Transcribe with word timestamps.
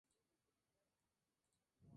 Zilla 0.03 1.85
Jr. 1.85 1.89